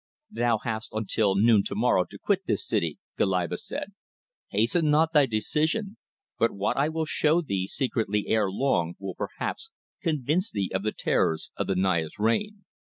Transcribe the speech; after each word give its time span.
"Thou 0.31 0.57
hast 0.63 0.89
until 0.93 1.35
noon 1.35 1.61
to 1.61 1.75
morrow 1.75 2.05
to 2.05 2.17
quit 2.17 2.47
this 2.47 2.65
city," 2.67 2.97
Goliba 3.19 3.55
said. 3.55 3.93
"Hasten 4.49 4.89
not 4.89 5.13
thy 5.13 5.27
decision, 5.27 5.97
but 6.39 6.49
what 6.49 6.75
I 6.75 6.89
will 6.89 7.05
show 7.05 7.39
thee 7.43 7.67
secretly 7.67 8.25
ere 8.27 8.49
long 8.49 8.95
will 8.97 9.13
perhaps 9.13 9.69
convince 10.01 10.49
thee 10.49 10.71
of 10.73 10.81
the 10.81 10.91
terrors 10.91 11.51
of 11.55 11.67
the 11.67 11.75
Naya's 11.75 12.17
reign. 12.17 12.65